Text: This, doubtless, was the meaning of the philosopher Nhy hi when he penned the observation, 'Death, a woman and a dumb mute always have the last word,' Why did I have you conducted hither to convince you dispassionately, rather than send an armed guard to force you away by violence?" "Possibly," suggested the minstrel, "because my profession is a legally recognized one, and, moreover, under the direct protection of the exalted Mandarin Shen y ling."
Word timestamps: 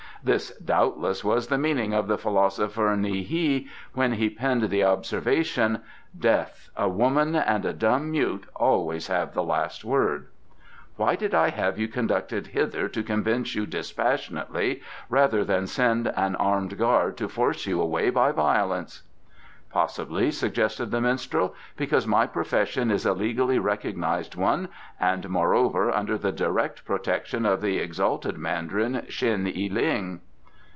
This, 0.23 0.55
doubtless, 0.57 1.23
was 1.23 1.47
the 1.47 1.57
meaning 1.57 1.95
of 1.95 2.05
the 2.07 2.15
philosopher 2.15 2.93
Nhy 2.95 3.27
hi 3.27 3.67
when 3.93 4.11
he 4.11 4.29
penned 4.29 4.69
the 4.69 4.83
observation, 4.83 5.79
'Death, 6.15 6.69
a 6.77 6.87
woman 6.87 7.35
and 7.35 7.65
a 7.65 7.73
dumb 7.73 8.11
mute 8.11 8.45
always 8.55 9.07
have 9.07 9.33
the 9.33 9.41
last 9.41 9.83
word,' 9.83 10.27
Why 10.95 11.15
did 11.15 11.33
I 11.33 11.49
have 11.49 11.79
you 11.79 11.87
conducted 11.87 12.45
hither 12.45 12.87
to 12.89 13.01
convince 13.01 13.55
you 13.55 13.65
dispassionately, 13.65 14.83
rather 15.09 15.43
than 15.43 15.65
send 15.65 16.09
an 16.09 16.35
armed 16.35 16.77
guard 16.77 17.17
to 17.17 17.27
force 17.27 17.65
you 17.65 17.81
away 17.81 18.11
by 18.11 18.31
violence?" 18.31 19.01
"Possibly," 19.73 20.31
suggested 20.31 20.91
the 20.91 20.99
minstrel, 20.99 21.55
"because 21.77 22.05
my 22.05 22.27
profession 22.27 22.91
is 22.91 23.05
a 23.05 23.13
legally 23.13 23.57
recognized 23.57 24.35
one, 24.35 24.67
and, 24.99 25.29
moreover, 25.29 25.89
under 25.95 26.17
the 26.17 26.33
direct 26.33 26.83
protection 26.83 27.45
of 27.45 27.61
the 27.61 27.77
exalted 27.77 28.37
Mandarin 28.37 29.05
Shen 29.07 29.45
y 29.45 29.69
ling." 29.71 30.19